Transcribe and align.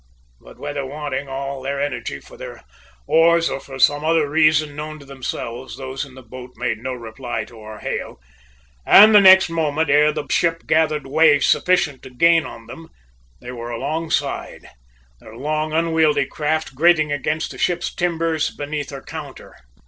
But, 0.39 0.57
whether 0.57 0.83
wanting 0.83 1.27
all 1.29 1.61
their 1.61 1.79
energy 1.79 2.19
for 2.19 2.35
their 2.35 2.63
oars 3.05 3.51
or 3.51 3.59
for 3.59 3.77
some 3.77 4.03
other 4.03 4.27
reason 4.27 4.75
known 4.75 4.97
to 4.97 5.05
themselves, 5.05 5.77
those 5.77 6.03
in 6.05 6.15
the 6.15 6.23
boat 6.23 6.53
made 6.55 6.79
no 6.79 6.95
reply 6.95 7.43
to 7.45 7.59
our 7.59 7.77
hail, 7.77 8.19
and 8.83 9.13
the 9.13 9.21
next 9.21 9.51
moment, 9.51 9.91
ere 9.91 10.11
the 10.11 10.25
ship 10.31 10.65
gathered 10.65 11.05
way 11.05 11.39
sufficient 11.39 12.01
to 12.01 12.09
gain 12.09 12.47
on 12.47 12.65
them, 12.65 12.89
they 13.41 13.51
were 13.51 13.69
alongside, 13.69 14.71
their 15.19 15.35
long 15.35 15.71
unwieldy 15.71 16.25
craft 16.25 16.73
grating 16.73 17.11
against 17.11 17.51
the 17.51 17.59
ship's 17.59 17.93
timbers 17.93 18.49
beneath 18.49 18.89
her 18.89 19.03
counter. 19.03 19.55